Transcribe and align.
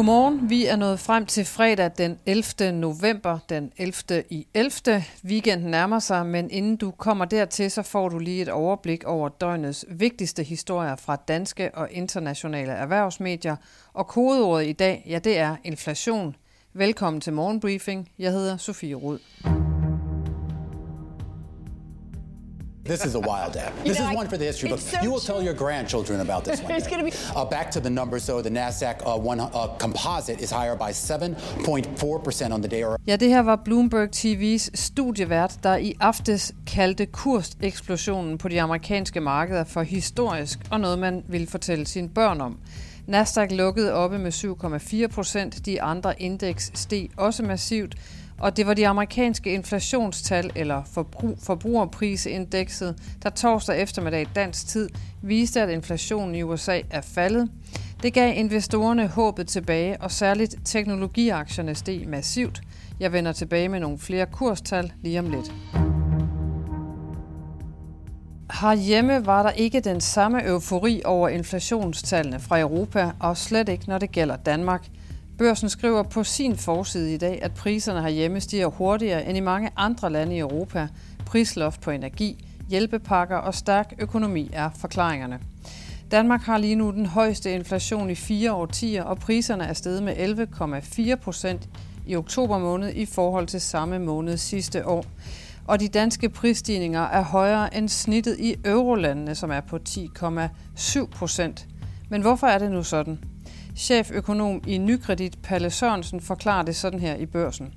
Godmorgen. 0.00 0.50
Vi 0.50 0.66
er 0.66 0.76
nået 0.76 1.00
frem 1.00 1.26
til 1.26 1.44
fredag 1.44 1.90
den 1.98 2.18
11. 2.26 2.72
november, 2.72 3.38
den 3.48 3.72
11. 3.76 4.24
i 4.30 4.46
11. 4.54 5.04
Weekenden 5.24 5.70
nærmer 5.70 5.98
sig, 5.98 6.26
men 6.26 6.50
inden 6.50 6.76
du 6.76 6.90
kommer 6.90 7.24
dertil, 7.24 7.70
så 7.70 7.82
får 7.82 8.08
du 8.08 8.18
lige 8.18 8.42
et 8.42 8.48
overblik 8.48 9.04
over 9.04 9.28
døgnets 9.28 9.84
vigtigste 9.88 10.42
historier 10.42 10.96
fra 10.96 11.16
danske 11.16 11.70
og 11.74 11.88
internationale 11.90 12.72
erhvervsmedier. 12.72 13.56
Og 13.92 14.06
kodeordet 14.06 14.66
i 14.66 14.72
dag, 14.72 15.04
ja 15.08 15.18
det 15.18 15.38
er 15.38 15.56
inflation. 15.64 16.36
Velkommen 16.72 17.20
til 17.20 17.32
Morgenbriefing. 17.32 18.08
Jeg 18.18 18.32
hedder 18.32 18.56
Sofie 18.56 18.94
Rud. 18.94 19.18
This 22.84 23.04
is 23.04 23.14
a 23.14 23.20
wild 23.20 23.52
day. 23.52 23.68
This 23.84 23.98
know, 23.98 24.04
is 24.06 24.12
I- 24.12 24.14
one 24.14 24.28
for 24.28 24.38
the 24.38 24.44
history 24.46 24.68
book. 24.70 24.78
it's 24.80 24.90
so 24.90 25.02
you 25.02 25.10
will 25.12 25.20
tell 25.20 25.42
your 25.42 25.54
grandchildren 25.54 26.20
about 26.20 26.44
this 26.44 26.62
one. 26.62 26.72
It's 26.76 26.86
day. 26.86 26.90
gonna 26.96 27.04
be- 27.10 27.16
Uh, 27.36 27.50
back 27.50 27.70
to 27.70 27.80
the 27.80 27.90
numbers, 27.90 28.26
though. 28.26 28.42
The 28.42 28.50
Nasdaq 28.50 28.96
uh, 29.06 29.28
one 29.30 29.40
uh, 29.40 29.48
composite 29.78 30.40
is 30.40 30.50
higher 30.50 30.76
by 30.76 30.92
7.4 30.92 32.24
percent 32.24 32.52
on 32.54 32.62
the 32.62 32.70
day. 32.70 32.84
Ja, 33.06 33.16
det 33.16 33.28
her 33.28 33.40
var 33.42 33.56
Bloomberg 33.64 34.08
TV's 34.16 34.70
studievært, 34.74 35.58
der 35.62 35.76
i 35.76 35.94
aftes 36.00 36.52
kaldte 36.66 37.06
kurseksplosionen 37.06 38.38
på 38.38 38.48
de 38.48 38.60
amerikanske 38.60 39.20
markeder 39.20 39.64
for 39.64 39.82
historisk 39.82 40.58
og 40.70 40.80
noget, 40.80 40.98
man 40.98 41.22
ville 41.28 41.46
fortælle 41.46 41.86
sine 41.86 42.08
børn 42.08 42.40
om. 42.40 42.58
Nasdaq 43.06 43.48
lukkede 43.52 43.92
oppe 43.94 44.18
med 44.18 44.32
7,4 44.32 45.06
procent, 45.14 45.66
de 45.66 45.82
andre 45.82 46.22
indeks 46.22 46.70
steg 46.74 47.08
også 47.16 47.42
massivt, 47.42 47.94
og 48.40 48.56
det 48.56 48.66
var 48.66 48.74
de 48.74 48.88
amerikanske 48.88 49.54
inflationstal, 49.54 50.50
eller 50.54 50.82
forbrug, 50.84 51.38
forbrugerprisindekset, 51.42 52.96
der 53.22 53.30
torsdag 53.30 53.82
eftermiddag 53.82 54.26
dansk 54.34 54.66
tid 54.66 54.88
viste, 55.22 55.60
at 55.60 55.70
inflationen 55.70 56.34
i 56.34 56.42
USA 56.42 56.80
er 56.90 57.00
faldet. 57.00 57.50
Det 58.02 58.12
gav 58.12 58.32
investorerne 58.36 59.06
håbet 59.06 59.48
tilbage, 59.48 60.00
og 60.00 60.10
særligt 60.10 60.56
teknologiaktierne 60.64 61.74
steg 61.74 62.08
massivt. 62.08 62.60
Jeg 63.00 63.12
vender 63.12 63.32
tilbage 63.32 63.68
med 63.68 63.80
nogle 63.80 63.98
flere 63.98 64.26
kurstal 64.26 64.92
lige 65.02 65.18
om 65.18 65.30
lidt. 65.30 65.52
Herhjemme 68.60 69.26
var 69.26 69.42
der 69.42 69.50
ikke 69.50 69.80
den 69.80 70.00
samme 70.00 70.46
eufori 70.46 71.02
over 71.04 71.28
inflationstallene 71.28 72.40
fra 72.40 72.60
Europa, 72.60 73.10
og 73.20 73.36
slet 73.36 73.68
ikke 73.68 73.88
når 73.88 73.98
det 73.98 74.12
gælder 74.12 74.36
Danmark. 74.36 74.88
Børsen 75.40 75.68
skriver 75.68 76.02
på 76.02 76.24
sin 76.24 76.56
forside 76.56 77.14
i 77.14 77.16
dag, 77.16 77.38
at 77.42 77.54
priserne 77.54 78.02
herhjemme 78.02 78.40
stiger 78.40 78.66
hurtigere 78.66 79.26
end 79.26 79.36
i 79.36 79.40
mange 79.40 79.70
andre 79.76 80.10
lande 80.10 80.36
i 80.36 80.38
Europa. 80.38 80.88
Prisloft 81.26 81.80
på 81.80 81.90
energi, 81.90 82.44
hjælpepakker 82.68 83.36
og 83.36 83.54
stærk 83.54 83.94
økonomi 83.98 84.50
er 84.52 84.70
forklaringerne. 84.78 85.40
Danmark 86.10 86.42
har 86.42 86.58
lige 86.58 86.74
nu 86.74 86.90
den 86.90 87.06
højeste 87.06 87.54
inflation 87.54 88.10
i 88.10 88.14
fire 88.14 88.52
årtier, 88.52 89.02
og 89.02 89.18
priserne 89.18 89.64
er 89.64 89.72
steget 89.72 90.02
med 90.02 90.16
11,4 90.16 91.14
procent 91.14 91.68
i 92.06 92.16
oktober 92.16 92.58
måned 92.58 92.92
i 92.94 93.06
forhold 93.06 93.46
til 93.46 93.60
samme 93.60 93.98
måned 93.98 94.36
sidste 94.36 94.86
år. 94.86 95.04
Og 95.66 95.80
de 95.80 95.88
danske 95.88 96.28
prisstigninger 96.28 97.02
er 97.02 97.22
højere 97.22 97.76
end 97.76 97.88
snittet 97.88 98.36
i 98.38 98.54
eurolandene, 98.64 99.34
som 99.34 99.50
er 99.50 99.60
på 99.60 99.78
10,7 99.88 101.06
procent. 101.06 101.66
Men 102.08 102.22
hvorfor 102.22 102.46
er 102.46 102.58
det 102.58 102.70
nu 102.70 102.82
sådan? 102.82 103.29
Cheføkonom 103.76 104.62
i 104.66 104.78
Nykredit, 104.78 105.38
Palle 105.42 105.70
Sørensen, 105.70 106.20
forklarer 106.20 106.62
det 106.62 106.76
sådan 106.76 107.00
her 107.00 107.14
i 107.14 107.26
børsen. 107.26 107.74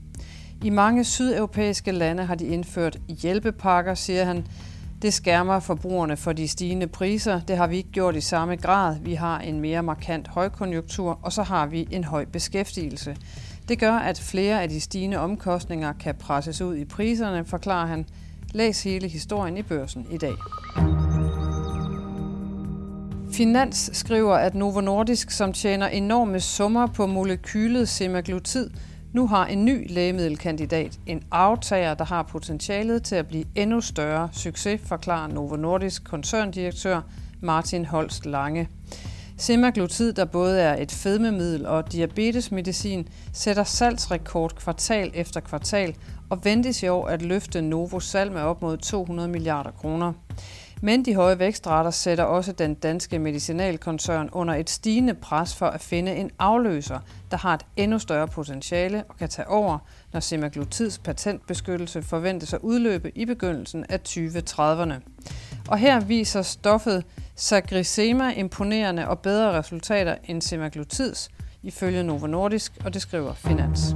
I 0.63 0.69
mange 0.69 1.03
sydeuropæiske 1.03 1.91
lande 1.91 2.25
har 2.25 2.35
de 2.35 2.45
indført 2.45 2.97
hjælpepakker, 3.07 3.93
siger 3.93 4.25
han. 4.25 4.45
Det 5.01 5.13
skærmer 5.13 5.59
forbrugerne 5.59 6.17
for 6.17 6.33
de 6.33 6.47
stigende 6.47 6.87
priser. 6.87 7.41
Det 7.41 7.57
har 7.57 7.67
vi 7.67 7.77
ikke 7.77 7.91
gjort 7.91 8.15
i 8.15 8.21
samme 8.21 8.55
grad. 8.55 8.97
Vi 9.01 9.13
har 9.13 9.39
en 9.39 9.59
mere 9.59 9.83
markant 9.83 10.27
højkonjunktur, 10.27 11.19
og 11.21 11.33
så 11.33 11.43
har 11.43 11.65
vi 11.65 11.87
en 11.91 12.03
høj 12.03 12.25
beskæftigelse. 12.25 13.17
Det 13.67 13.79
gør, 13.79 13.93
at 13.93 14.19
flere 14.19 14.61
af 14.61 14.69
de 14.69 14.81
stigende 14.81 15.17
omkostninger 15.17 15.93
kan 15.93 16.15
presses 16.15 16.61
ud 16.61 16.75
i 16.75 16.85
priserne, 16.85 17.45
forklarer 17.45 17.87
han. 17.87 18.05
Læs 18.53 18.83
hele 18.83 19.07
historien 19.07 19.57
i 19.57 19.63
børsen 19.63 20.07
i 20.11 20.17
dag. 20.17 20.33
Finans 23.33 23.89
skriver, 23.93 24.35
at 24.35 24.55
Novo 24.55 24.81
Nordisk, 24.81 25.31
som 25.31 25.53
tjener 25.53 25.87
enorme 25.87 26.39
summer 26.39 26.87
på 26.87 27.05
molekylet 27.05 27.89
semaglutid, 27.89 28.69
nu 29.13 29.27
har 29.27 29.45
en 29.45 29.65
ny 29.65 29.93
lægemiddelkandidat, 29.93 30.99
en 31.05 31.23
aftager, 31.31 31.93
der 31.93 32.05
har 32.05 32.23
potentialet 32.23 33.03
til 33.03 33.15
at 33.15 33.27
blive 33.27 33.45
endnu 33.55 33.81
større 33.81 34.29
succes, 34.31 34.81
forklarer 34.85 35.27
Novo 35.27 35.55
Nordisk 35.55 36.03
koncerndirektør 36.03 37.01
Martin 37.41 37.85
Holst 37.85 38.25
Lange. 38.25 38.69
Semaglutid, 39.37 40.13
der 40.13 40.25
både 40.25 40.61
er 40.61 40.81
et 40.81 40.91
fedmemiddel 40.91 41.65
og 41.65 41.91
diabetesmedicin, 41.91 43.07
sætter 43.33 43.63
salgsrekord 43.63 44.55
kvartal 44.55 45.11
efter 45.13 45.39
kvartal 45.39 45.95
og 46.29 46.45
ventes 46.45 46.83
i 46.83 46.87
år 46.87 47.07
at 47.07 47.21
løfte 47.21 47.61
Novos 47.61 48.05
salg 48.05 48.31
med 48.31 48.41
op 48.41 48.61
mod 48.61 48.77
200 48.77 49.29
milliarder 49.29 49.71
kroner. 49.71 50.13
Men 50.85 51.05
de 51.05 51.15
høje 51.15 51.39
vækstrater 51.39 51.91
sætter 51.91 52.23
også 52.23 52.51
den 52.51 52.73
danske 52.73 53.19
medicinalkoncern 53.19 54.29
under 54.31 54.53
et 54.53 54.69
stigende 54.69 55.13
pres 55.13 55.55
for 55.55 55.65
at 55.65 55.81
finde 55.81 56.15
en 56.15 56.31
afløser, 56.39 56.99
der 57.31 57.37
har 57.37 57.53
et 57.53 57.65
endnu 57.77 57.99
større 57.99 58.27
potentiale 58.27 59.03
og 59.09 59.17
kan 59.17 59.29
tage 59.29 59.47
over, 59.47 59.77
når 60.13 60.19
semaglutids 60.19 60.97
patentbeskyttelse 60.97 62.01
forventes 62.01 62.53
at 62.53 62.59
udløbe 62.61 63.17
i 63.17 63.25
begyndelsen 63.25 63.85
af 63.89 63.99
2030'erne. 64.09 64.93
Og 65.69 65.77
her 65.77 65.99
viser 65.99 66.41
stoffet 66.41 67.05
Sagrisema 67.35 68.33
imponerende 68.33 69.07
og 69.07 69.19
bedre 69.19 69.57
resultater 69.57 70.15
end 70.23 70.41
semaglutids, 70.41 71.29
ifølge 71.61 72.03
Novo 72.03 72.27
Nordisk, 72.27 72.73
og 72.85 72.93
det 72.93 73.01
skriver 73.01 73.33
Finans. 73.33 73.95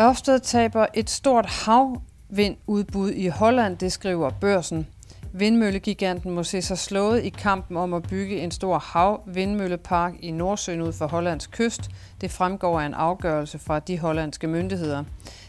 Ørsted 0.00 0.40
taber 0.40 0.86
et 0.94 1.10
stort 1.10 1.46
hav 1.46 2.02
vindudbud 2.32 3.10
i 3.10 3.26
Holland, 3.26 3.76
det 3.76 3.92
skriver 3.92 4.30
børsen. 4.30 4.86
Vindmøllegiganten 5.32 6.30
må 6.30 6.42
se 6.42 6.62
sig 6.62 6.78
slået 6.78 7.24
i 7.24 7.28
kampen 7.28 7.76
om 7.76 7.94
at 7.94 8.02
bygge 8.02 8.40
en 8.40 8.50
stor 8.50 8.78
havvindmøllepark 8.78 10.14
i 10.20 10.30
Nordsøen 10.30 10.82
ud 10.82 10.92
for 10.92 11.06
Hollands 11.06 11.46
kyst. 11.46 11.90
Det 12.20 12.30
fremgår 12.30 12.80
af 12.80 12.86
en 12.86 12.94
afgørelse 12.94 13.58
fra 13.58 13.78
de 13.78 13.98
hollandske 13.98 14.46
myndigheder. 14.46 15.04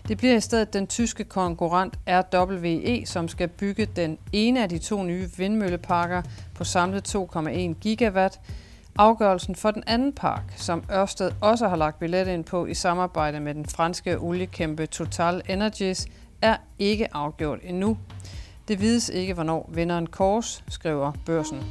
Det 0.08 0.18
bliver 0.18 0.36
i 0.36 0.40
stedet 0.40 0.74
den 0.74 0.88
tyske 0.88 1.24
konkurrent 1.24 2.00
RWE, 2.08 3.06
som 3.06 3.28
skal 3.28 3.48
bygge 3.48 3.86
den 3.86 4.18
ene 4.34 4.64
af 4.64 4.70
de 4.70 4.78
to 4.78 5.04
nye 5.04 5.30
vindmølleparker 5.38 6.22
på 6.56 6.64
samlet 6.64 7.16
2,1 7.16 7.50
gigawatt. 7.80 8.40
Afgørelsen 8.98 9.56
for 9.56 9.72
den 9.72 9.84
anden 9.88 10.14
park, 10.14 10.44
som 10.56 10.84
Ørsted 10.92 11.32
også 11.42 11.68
har 11.68 11.76
lagt 11.76 12.00
billet 12.00 12.28
ind 12.28 12.44
på 12.44 12.66
i 12.66 12.74
samarbejde 12.74 13.40
med 13.40 13.54
den 13.56 13.66
franske 13.66 14.20
oliekæmpe 14.20 14.86
Total 14.86 15.42
Energies, 15.50 16.08
er 16.44 16.58
ikke 16.80 17.16
afgjort 17.16 17.60
endnu. 17.64 17.98
Det 18.68 18.82
vides 18.82 19.10
ikke, 19.10 19.34
hvornår 19.34 19.70
vinderen 19.74 20.08
kors, 20.08 20.64
skriver 20.68 21.12
børsen. 21.26 21.64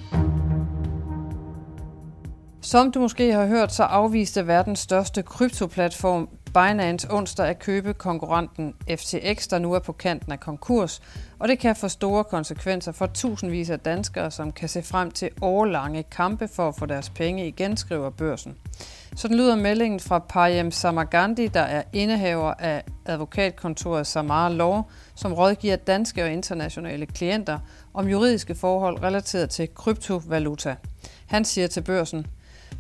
Som 2.61 2.93
du 2.93 3.01
måske 3.01 3.33
har 3.33 3.47
hørt, 3.47 3.73
så 3.73 3.83
afviste 3.83 4.47
verdens 4.47 4.79
største 4.79 5.23
kryptoplatform 5.23 6.29
Binance 6.55 7.09
onsdag 7.11 7.47
at 7.47 7.59
købe 7.59 7.95
konkurrenten 7.95 8.75
FTX, 8.91 9.49
der 9.49 9.59
nu 9.59 9.73
er 9.73 9.79
på 9.79 9.93
kanten 9.93 10.33
af 10.33 10.41
konkurs, 10.41 11.03
og 11.39 11.49
det 11.49 11.59
kan 11.59 11.77
få 11.77 11.89
store 11.89 12.25
konsekvenser 12.25 12.93
for 12.93 13.07
tusindvis 13.07 13.71
af 13.71 13.81
danskere, 13.81 14.31
som 14.31 14.53
kan 14.53 14.69
se 14.69 14.83
frem 14.83 15.11
til 15.11 15.31
årlange 15.41 16.03
kampe 16.03 16.49
for 16.49 16.69
at 16.69 16.75
få 16.79 16.87
deres 16.87 17.11
penge 17.11 17.47
igen, 17.47 17.77
skriver 17.77 18.11
børsen. 18.11 18.57
Sådan 19.17 19.37
lyder 19.37 19.57
meldingen 19.57 20.01
fra 20.01 20.19
Payam 20.19 20.71
Samagandi, 20.71 21.47
der 21.47 21.61
er 21.61 21.83
indehaver 21.93 22.55
af 22.59 22.85
advokatkontoret 23.07 24.07
Samara 24.07 24.49
Law, 24.49 24.83
som 25.15 25.33
rådgiver 25.33 25.77
danske 25.77 26.25
og 26.25 26.31
internationale 26.31 27.07
klienter 27.07 27.59
om 27.95 28.09
juridiske 28.09 28.55
forhold 28.55 29.03
relateret 29.03 29.51
til 29.51 29.75
kryptovaluta. 29.75 30.77
Han 31.27 31.45
siger 31.45 31.67
til 31.67 31.81
børsen, 31.81 32.27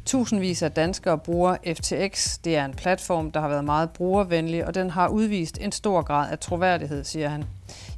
Tusindvis 0.04 0.62
af 0.62 0.72
danskere 0.72 1.18
bruger 1.18 1.56
FTX. 1.74 2.38
Det 2.38 2.56
er 2.56 2.64
en 2.64 2.74
platform, 2.74 3.32
der 3.32 3.40
har 3.40 3.48
været 3.48 3.64
meget 3.64 3.90
brugervenlig, 3.90 4.66
og 4.66 4.74
den 4.74 4.90
har 4.90 5.08
udvist 5.08 5.58
en 5.60 5.72
stor 5.72 6.02
grad 6.02 6.30
af 6.30 6.38
troværdighed, 6.38 7.04
siger 7.04 7.28
han. 7.28 7.44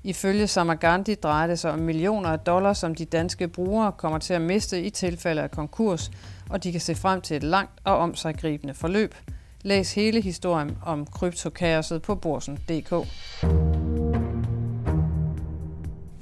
Ifølge 0.05 0.47
Samagandi 0.47 1.15
drejer 1.15 1.47
det 1.47 1.59
sig 1.59 1.73
om 1.73 1.79
millioner 1.79 2.29
af 2.29 2.39
dollars, 2.39 2.79
som 2.79 2.95
de 2.95 3.05
danske 3.05 3.49
brugere 3.49 3.93
kommer 3.93 4.19
til 4.19 4.35
at 4.35 4.41
miste 4.41 4.83
i 4.83 4.91
tilfælde 4.91 5.43
af 5.43 5.51
konkurs, 5.51 6.11
og 6.51 6.65
de 6.65 6.73
kan 6.73 6.81
se 6.81 6.95
frem 6.95 7.21
til 7.21 7.37
et 7.37 7.43
langt 7.43 7.73
og 7.85 7.97
omsaggribende 7.97 8.75
forløb. 8.75 9.15
Læs 9.63 9.95
hele 9.95 10.21
historien 10.21 10.79
om 10.83 11.07
kryptokaoset 11.07 12.03
på 12.03 12.15
borsen.dk. 12.15 13.09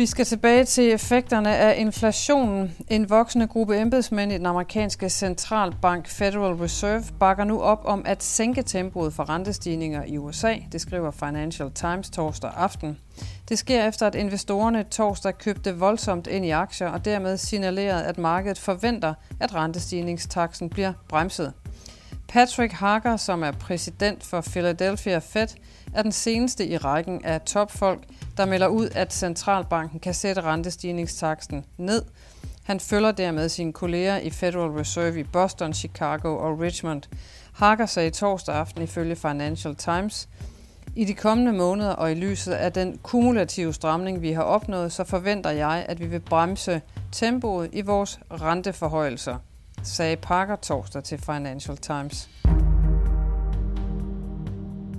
Vi 0.03 0.07
skal 0.07 0.25
tilbage 0.25 0.65
til 0.65 0.93
effekterne 0.93 1.57
af 1.57 1.75
inflationen. 1.79 2.77
En 2.89 3.11
voksende 3.11 3.47
gruppe 3.47 3.81
embedsmænd 3.81 4.33
i 4.33 4.35
den 4.35 4.47
amerikanske 4.47 5.11
centralbank 5.11 6.09
Federal 6.09 6.55
Reserve 6.55 7.05
bakker 7.21 7.45
nu 7.45 7.61
op 7.61 7.83
om 7.85 8.03
at 8.07 8.23
sænke 8.23 8.63
tempoet 8.63 9.15
for 9.15 9.29
rentestigninger 9.29 10.05
i 10.05 10.19
USA, 10.19 10.55
det 10.73 10.81
skriver 10.81 11.11
Financial 11.11 11.71
Times 11.71 12.11
torsdag 12.11 12.51
aften. 12.57 12.99
Det 13.49 13.59
sker 13.59 13.89
efter, 13.89 14.07
at 14.07 14.15
investorerne 14.15 14.83
torsdag 14.83 15.39
købte 15.39 15.79
voldsomt 15.79 16.27
ind 16.27 16.45
i 16.45 16.51
aktier 16.51 16.89
og 16.89 17.05
dermed 17.05 17.37
signalerede, 17.37 18.05
at 18.05 18.19
markedet 18.19 18.59
forventer, 18.59 19.15
at 19.41 19.55
rentestigningstaksen 19.55 20.69
bliver 20.69 20.93
bremset. 21.09 21.53
Patrick 22.29 22.73
Harker, 22.73 23.17
som 23.17 23.43
er 23.43 23.53
præsident 23.53 24.25
for 24.25 24.41
Philadelphia 24.41 25.19
Fed, 25.19 25.49
er 25.95 26.03
den 26.03 26.13
seneste 26.13 26.67
i 26.67 26.77
rækken 26.77 27.25
af 27.25 27.41
topfolk, 27.41 28.03
der 28.37 28.45
melder 28.45 28.67
ud, 28.67 28.89
at 28.95 29.13
centralbanken 29.13 30.01
kan 30.01 30.15
sætte 30.15 30.43
rentestigningstaksten 30.43 31.65
ned. 31.77 32.03
Han 32.63 32.81
følger 32.81 33.13
dermed 33.13 33.49
sine 33.49 33.73
kolleger 33.73 34.17
i 34.17 34.31
Federal 34.31 34.71
Reserve 34.71 35.21
i 35.21 35.23
Boston, 35.23 35.75
Chicago 35.75 36.37
og 36.37 36.61
Richmond. 36.61 37.03
Hakker 37.53 37.87
sig 37.87 38.07
i 38.07 38.11
torsdag 38.11 38.55
aften 38.55 38.83
ifølge 38.83 39.17
Financial 39.17 39.75
Times, 39.75 40.29
i 40.97 41.05
de 41.05 41.15
kommende 41.15 41.53
måneder 41.53 41.91
og 41.91 42.13
i 42.13 42.15
lyset 42.15 42.53
af 42.53 42.73
den 42.73 42.99
kumulative 43.03 43.75
stramning, 43.75 44.23
vi 44.23 44.33
har 44.33 44.43
opnået, 44.43 44.93
så 44.93 45.05
forventer 45.05 45.51
jeg, 45.51 45.85
at 45.89 46.01
vi 46.01 46.07
vil 46.07 46.21
bremse 46.21 46.81
tempoet 47.13 47.71
i 47.73 47.81
vores 47.81 48.21
renteforhøjelser, 48.31 49.37
sagde 49.83 50.17
Parker 50.17 50.57
torsdag 50.57 51.05
til 51.05 51.19
Financial 51.19 51.77
Times. 51.77 52.29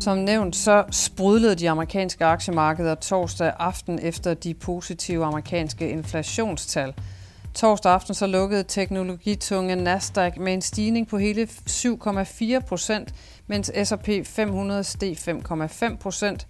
Som 0.03 0.17
nævnt, 0.17 0.55
så 0.55 0.83
sprudlede 0.91 1.55
de 1.55 1.69
amerikanske 1.69 2.25
aktiemarkeder 2.25 2.95
torsdag 2.95 3.53
aften 3.59 4.00
efter 4.00 4.33
de 4.33 4.53
positive 4.53 5.25
amerikanske 5.25 5.89
inflationstal. 5.89 6.94
Torsdag 7.53 7.91
aften 7.91 8.13
så 8.13 8.27
lukkede 8.27 8.63
teknologitunge 8.63 9.75
Nasdaq 9.75 10.38
med 10.38 10.53
en 10.53 10.61
stigning 10.61 11.07
på 11.07 11.17
hele 11.17 11.47
7,4 11.69 12.59
procent, 12.59 13.15
mens 13.47 13.71
S&P 13.83 14.09
500 14.25 14.83
steg 14.83 15.17
5,5 15.17 15.97
procent. 15.97 16.47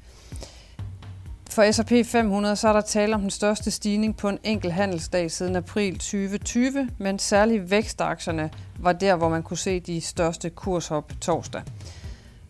For 1.50 1.72
S&P 1.72 2.08
500 2.08 2.56
så 2.56 2.68
er 2.68 2.74
der 2.74 2.82
tale 2.82 3.16
om 3.16 3.22
den 3.22 3.32
største 3.32 3.72
stigning 3.72 4.18
på 4.18 4.30
en 4.30 4.40
enkelt 4.44 4.74
handelsdag 4.74 5.32
siden 5.32 5.56
april 5.56 5.94
2020, 5.94 6.90
men 6.98 7.20
særligt 7.20 7.72
vækstaktierne 7.72 8.50
var 8.80 8.94
der, 8.94 9.16
hvor 9.16 9.30
man 9.30 9.44
kunne 9.44 9.58
se 9.58 9.80
de 9.80 10.02
største 10.02 10.50
kurshop 10.50 11.12
torsdag. 11.22 11.62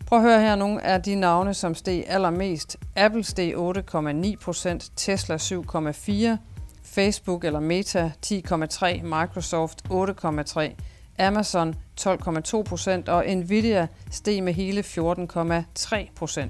Prøv 0.05 0.19
at 0.19 0.23
høre 0.23 0.41
her 0.41 0.55
nogle 0.55 0.83
af 0.85 1.01
de 1.01 1.15
navne, 1.15 1.53
som 1.53 1.75
steg 1.75 2.03
allermest. 2.07 2.77
Apple 2.95 3.23
steg 3.23 3.53
8,9% 3.55 4.89
Tesla 4.95 5.37
7,4 5.37 6.37
Facebook 6.83 7.45
eller 7.45 7.59
Meta 7.59 8.11
10,3 8.25 9.03
Microsoft 9.03 9.81
8,3 9.91 10.71
Amazon 11.19 11.75
12,2% 12.01 13.11
og 13.11 13.25
Nvidia 13.27 13.87
steg 14.11 14.43
med 14.43 14.53
hele 14.53 14.81
14,3% 14.81 16.47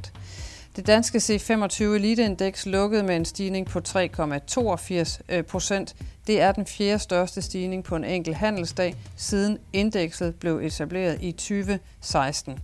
Det 0.75 0.87
danske 0.87 1.17
C25 1.17 1.83
Eliteindeks 1.83 2.65
lukkede 2.65 3.03
med 3.03 3.15
en 3.15 3.25
stigning 3.25 3.67
på 3.67 3.79
3,82 3.87 5.41
procent. 5.41 5.95
Det 6.27 6.41
er 6.41 6.51
den 6.51 6.65
fjerde 6.65 6.99
største 6.99 7.41
stigning 7.41 7.83
på 7.83 7.95
en 7.95 8.03
enkelt 8.03 8.35
handelsdag, 8.35 8.95
siden 9.17 9.57
indekset 9.73 10.35
blev 10.35 10.57
etableret 10.57 11.17
i 11.21 11.31
2016. 11.31 12.59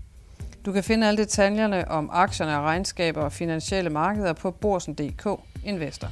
Du 0.66 0.72
kan 0.72 0.84
finde 0.84 1.08
alle 1.08 1.18
detaljerne 1.18 1.88
om 1.88 2.10
aktierne 2.14 2.58
og 2.58 2.64
regnskaber 2.64 3.22
og 3.22 3.32
finansielle 3.32 3.90
markeder 3.90 4.34
på 4.34 4.52
borsen.dk 4.52 5.28
Investor. 5.66 6.08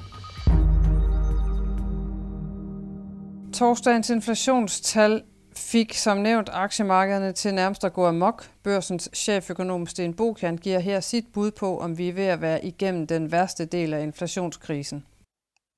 Torsdagens 3.53 4.09
inflationstal 4.09 5.23
fik 5.57 5.93
som 5.93 6.17
nævnt 6.17 6.49
aktiemarkederne 6.53 7.31
til 7.31 7.53
nærmest 7.53 7.83
at 7.83 7.93
gå 7.93 8.05
amok. 8.07 8.45
Børsens 8.63 9.09
cheføkonom 9.15 9.87
Sten 9.87 10.13
Bokian 10.13 10.57
giver 10.57 10.79
her 10.79 10.99
sit 10.99 11.25
bud 11.33 11.51
på, 11.51 11.79
om 11.79 11.97
vi 11.97 12.09
er 12.09 12.13
ved 12.13 12.25
at 12.25 12.41
være 12.41 12.65
igennem 12.65 13.07
den 13.07 13.31
værste 13.31 13.65
del 13.65 13.93
af 13.93 14.03
inflationskrisen. 14.03 15.05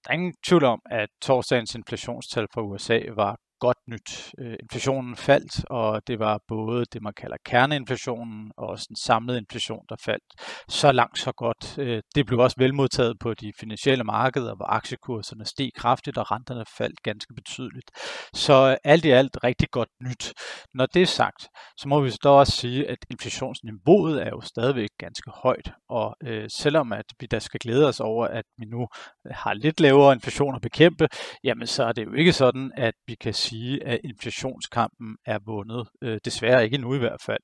Der 0.04 0.10
er 0.10 0.14
ingen 0.14 0.34
tvivl 0.48 0.64
om, 0.64 0.80
at 0.92 1.10
torsdagens 1.22 1.76
inflationstal 1.76 2.48
fra 2.54 2.62
USA 2.62 3.00
var 3.16 3.36
godt 3.60 3.78
nyt. 3.88 4.34
Øh, 4.38 4.56
inflationen 4.60 5.16
faldt, 5.16 5.66
og 5.70 6.08
det 6.08 6.20
var 6.20 6.40
både 6.48 6.86
det, 6.86 7.02
man 7.02 7.14
kalder 7.14 7.38
kerneinflationen, 7.46 8.52
og 8.58 8.68
også 8.68 8.86
den 8.88 8.96
samlede 8.96 9.38
inflation, 9.38 9.86
der 9.90 9.96
faldt. 10.06 10.24
Så 10.70 10.92
langt, 10.92 11.20
så 11.20 11.32
godt. 11.32 11.78
Øh, 11.78 12.02
det 12.16 12.26
blev 12.26 12.40
også 12.40 12.56
velmodtaget 12.60 13.20
på 13.20 13.34
de 13.34 13.52
finansielle 13.60 14.04
markeder, 14.04 14.56
hvor 14.56 14.66
aktiekurserne 14.66 15.46
steg 15.46 15.70
kraftigt, 15.76 16.18
og 16.18 16.32
renterne 16.32 16.66
faldt 16.78 17.04
ganske 17.04 17.34
betydeligt. 17.34 17.92
Så 18.34 18.70
øh, 18.72 18.78
alt 18.84 19.06
i 19.06 19.10
alt 19.10 19.38
rigtig 19.44 19.70
godt 19.72 19.90
nyt. 20.02 20.34
Når 20.74 20.86
det 20.86 21.02
er 21.02 21.06
sagt, 21.06 21.48
så 21.78 21.88
må 21.88 22.02
vi 22.02 22.10
så 22.10 22.30
også 22.30 22.54
sige, 22.54 22.90
at 22.90 22.98
inflationsniveauet 23.10 24.22
er 24.22 24.30
jo 24.30 24.42
stadigvæk 24.42 24.90
ganske 24.98 25.32
højt, 25.32 25.72
og 25.90 26.16
øh, 26.24 26.50
selvom 26.50 26.94
at 26.94 27.06
vi 27.20 27.26
da 27.26 27.40
skal 27.40 27.60
glæde 27.60 27.88
os 27.88 28.00
over, 28.00 28.28
at 28.28 28.46
vi 28.58 28.66
nu 28.66 28.88
har 29.32 29.54
lidt 29.54 29.80
lavere 29.80 30.14
inflation 30.14 30.56
at 30.56 30.62
bekæmpe, 30.62 31.08
jamen 31.44 31.68
så 31.68 31.84
er 31.84 31.92
det 31.92 32.06
jo 32.06 32.14
ikke 32.14 32.34
sådan, 32.34 32.72
at 32.78 32.94
vi 33.08 33.16
kan 33.16 33.34
sige, 33.34 33.49
sige, 33.50 33.84
at 33.84 34.00
inflationskampen 34.04 35.18
er 35.26 35.40
vundet. 35.46 35.88
Øh, 36.02 36.20
desværre 36.26 36.64
ikke 36.64 36.76
endnu 36.76 36.96
i 36.96 36.98
hvert 36.98 37.22
fald. 37.26 37.40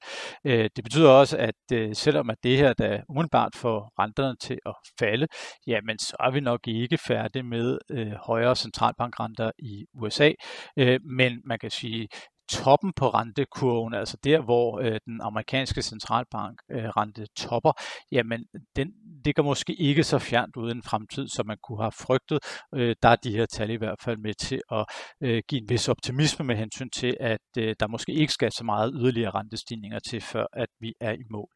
Øh, 0.46 0.70
det 0.76 0.84
betyder 0.84 1.10
også, 1.10 1.38
at 1.38 1.56
øh, 1.74 1.96
selvom 1.96 2.30
at 2.30 2.38
det 2.44 2.58
her 2.58 2.74
der 2.74 3.02
umiddelbart 3.10 3.56
får 3.56 3.94
renterne 4.00 4.36
til 4.42 4.60
at 4.66 4.76
falde, 5.00 5.28
jamen 5.68 6.00
så 6.00 6.16
er 6.20 6.32
vi 6.32 6.40
nok 6.40 6.68
ikke 6.68 6.98
færdige 6.98 7.44
med 7.44 7.78
øh, 7.92 8.12
højere 8.12 8.56
centralbankrenter 8.56 9.52
i 9.60 9.86
USA. 9.94 10.32
Øh, 10.78 11.00
men 11.04 11.42
man 11.46 11.60
kan 11.60 11.72
sige, 11.72 12.08
toppen 12.50 12.94
på 12.94 13.10
rentekurven, 13.10 13.94
altså 13.94 14.18
der, 14.24 14.42
hvor 14.42 14.80
øh, 14.80 15.00
den 15.06 15.22
amerikanske 15.22 15.82
centralbank 15.82 16.60
øh, 16.72 16.84
rente 16.84 17.26
topper, 17.38 17.72
jamen 18.12 18.46
den 18.76 18.92
ligger 19.26 19.44
måske 19.44 19.74
ikke 19.74 20.04
så 20.04 20.20
fjernt 20.20 20.56
uden 20.56 20.76
i 20.76 20.78
en 20.78 20.84
fremtid, 20.84 21.28
som 21.28 21.48
man 21.48 21.58
kunne 21.64 21.82
have 21.82 21.92
frygtet. 21.92 22.40
Øh, 22.76 22.96
der 23.04 23.10
er 23.10 23.16
de 23.16 23.32
her 23.32 23.46
tal 23.46 23.70
i 23.70 23.76
hvert 23.76 24.02
fald 24.02 24.18
med 24.18 24.34
til 24.34 24.62
at 24.72 24.86
øh, 25.22 25.44
give 25.48 25.62
en 25.62 25.70
vis 25.70 25.90
optimisme 25.90 26.46
med 26.46 26.56
hensyn 26.56 26.90
til, 26.90 27.18
at 27.20 27.48
øh, 27.58 27.76
der 27.80 27.88
måske 27.88 28.12
ikke 28.12 28.34
skal 28.34 28.52
så 28.52 28.64
meget 28.64 28.92
yderligere 28.96 29.32
rentestigninger 29.32 30.00
til, 30.00 30.22
før 30.22 30.46
at 30.54 30.70
vi 30.80 30.94
er 31.02 31.12
i 31.12 31.24
mål. 31.30 31.50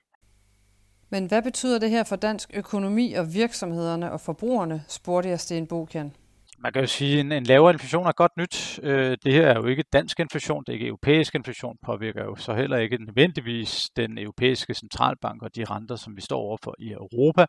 Men 1.10 1.26
hvad 1.26 1.42
betyder 1.42 1.80
det 1.80 1.90
her 1.90 2.04
for 2.04 2.16
dansk 2.16 2.52
økonomi 2.54 3.14
og 3.14 3.34
virksomhederne 3.34 4.12
og 4.12 4.22
forbrugerne, 4.22 4.84
spurgte 4.88 5.30
jeg 5.30 5.40
Sten 5.40 5.68
Bokian 5.68 6.14
man 6.62 6.74
kan 6.74 6.82
jo 6.82 6.88
sige, 6.88 7.20
at 7.20 7.26
en, 7.26 7.32
en 7.32 7.44
lavere 7.44 7.74
inflation 7.74 8.08
er 8.08 8.12
godt 8.12 8.38
nyt. 8.38 8.80
Øh, 8.84 9.18
det 9.24 9.34
her 9.34 9.48
er 9.48 9.60
jo 9.60 9.66
ikke 9.66 9.84
dansk 9.94 10.20
inflation, 10.20 10.64
det 10.64 10.70
er 10.70 10.74
ikke 10.74 10.88
europæisk 10.88 11.36
inflation, 11.36 11.78
påvirker 11.86 12.24
jo 12.24 12.36
så 12.36 12.54
heller 12.54 12.78
ikke 12.78 12.98
nødvendigvis 12.98 13.90
den 13.96 14.18
europæiske 14.18 14.74
centralbank 14.74 15.44
og 15.44 15.56
de 15.56 15.64
renter, 15.64 15.96
som 15.96 16.16
vi 16.16 16.22
står 16.22 16.40
overfor 16.40 16.76
i 16.80 16.92
Europa. 16.92 17.46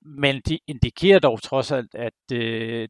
Men 0.00 0.40
de 0.48 0.58
indikerer 0.66 1.18
dog 1.18 1.42
trods 1.42 1.72
alt, 1.72 1.94
at 1.94 2.32
øh, 2.32 2.88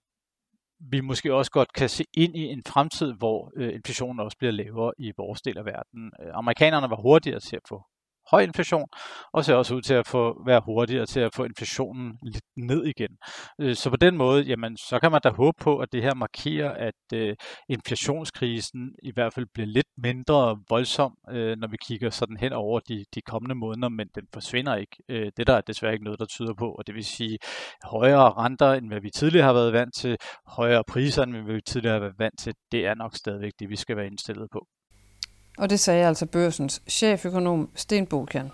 vi 0.90 1.00
måske 1.00 1.34
også 1.34 1.50
godt 1.50 1.72
kan 1.72 1.88
se 1.88 2.04
ind 2.14 2.36
i 2.36 2.44
en 2.44 2.62
fremtid, 2.66 3.12
hvor 3.12 3.52
øh, 3.56 3.74
inflationen 3.74 4.20
også 4.20 4.38
bliver 4.38 4.52
lavere 4.52 4.92
i 4.98 5.12
vores 5.16 5.42
del 5.42 5.58
af 5.58 5.64
verden. 5.64 6.12
Øh, 6.22 6.30
amerikanerne 6.34 6.90
var 6.90 7.02
hurtigere 7.02 7.40
til 7.40 7.56
at 7.56 7.62
få 7.68 7.82
høj 8.30 8.42
inflation, 8.42 8.88
og 9.32 9.44
ser 9.44 9.54
også 9.54 9.74
ud 9.74 9.82
til 9.82 9.94
at 9.94 10.06
få 10.06 10.42
være 10.46 10.62
hurtigere 10.64 11.06
til 11.06 11.20
at 11.20 11.34
få 11.34 11.44
inflationen 11.44 12.18
lidt 12.22 12.44
ned 12.56 12.84
igen. 12.84 13.16
Øh, 13.60 13.74
så 13.76 13.90
på 13.90 13.96
den 13.96 14.16
måde, 14.16 14.42
jamen, 14.42 14.76
så 14.76 14.98
kan 15.00 15.12
man 15.12 15.20
da 15.24 15.30
håbe 15.30 15.56
på, 15.60 15.78
at 15.78 15.92
det 15.92 16.02
her 16.02 16.14
markerer, 16.14 16.70
at 16.70 17.14
øh, 17.14 17.36
inflationskrisen 17.68 18.94
i 19.02 19.12
hvert 19.14 19.32
fald 19.34 19.46
bliver 19.54 19.66
lidt 19.66 19.86
mindre 19.96 20.58
voldsom, 20.68 21.14
øh, 21.30 21.56
når 21.58 21.68
vi 21.68 21.76
kigger 21.86 22.10
sådan 22.10 22.36
hen 22.36 22.52
over 22.52 22.80
de, 22.80 23.04
de 23.14 23.20
kommende 23.20 23.54
måneder, 23.54 23.88
men 23.88 24.08
den 24.14 24.24
forsvinder 24.32 24.76
ikke. 24.76 24.96
Øh, 25.08 25.32
det 25.36 25.46
der 25.46 25.54
er 25.54 25.60
desværre 25.60 25.92
ikke 25.92 26.04
noget, 26.04 26.20
der 26.20 26.26
tyder 26.26 26.54
på, 26.54 26.72
og 26.72 26.86
det 26.86 26.94
vil 26.94 27.04
sige 27.04 27.38
højere 27.84 28.32
renter, 28.32 28.72
end 28.72 28.88
hvad 28.88 29.00
vi 29.00 29.10
tidligere 29.10 29.46
har 29.46 29.52
været 29.52 29.72
vant 29.72 29.94
til, 29.94 30.16
højere 30.46 30.84
priser, 30.84 31.22
end 31.22 31.32
hvad 31.32 31.54
vi 31.54 31.60
tidligere 31.60 31.92
har 31.92 32.00
været 32.00 32.18
vant 32.18 32.38
til, 32.38 32.54
det 32.72 32.86
er 32.86 32.94
nok 32.94 33.16
stadigvæk 33.16 33.52
det, 33.58 33.68
vi 33.70 33.76
skal 33.76 33.96
være 33.96 34.06
indstillet 34.06 34.48
på. 34.52 34.66
Og 35.58 35.70
det 35.70 35.80
sagde 35.80 36.06
altså 36.06 36.26
børsens 36.26 36.82
cheføkonom 36.88 37.68
Sten 37.74 38.06
Bolkan. 38.06 38.50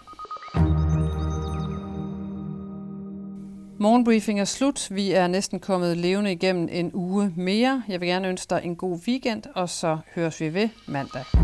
Morgenbriefing 3.79 4.41
er 4.41 4.45
slut. 4.45 4.89
Vi 4.91 5.13
er 5.13 5.27
næsten 5.27 5.61
kommet 5.61 5.97
levende 5.97 6.33
igennem 6.33 6.69
en 6.73 6.91
uge 6.95 7.33
mere. 7.37 7.83
Jeg 7.89 8.01
vil 8.01 8.09
gerne 8.09 8.29
ønske 8.29 8.51
dig 8.51 8.61
en 8.65 8.77
god 8.77 8.99
weekend, 9.09 9.43
og 9.55 9.69
så 9.69 9.99
høres 10.15 10.41
vi 10.41 10.55
ved 10.55 10.69
mandag. 10.87 11.44